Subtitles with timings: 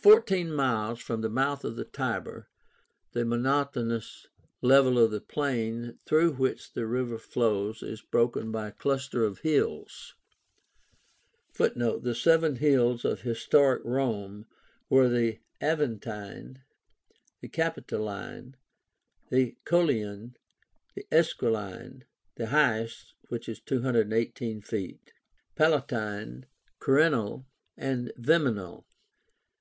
[0.00, 2.48] Fourteen miles from the mouth of the Tiber,
[3.12, 4.26] the monotonous
[4.62, 9.40] level of the plain through which the river flows is broken by a cluster of
[9.40, 10.14] hills
[11.52, 14.46] (Footnote: The seven hills of historic Rome
[14.88, 16.62] were the Aventine,
[17.52, 18.54] Capitoline,
[19.30, 20.36] Coelian,
[21.12, 22.04] Esquiline
[22.36, 25.12] (the highest, 218 feet),
[25.54, 26.46] Palatine,
[26.80, 27.44] Quirínal,
[27.76, 28.84] and Viminal.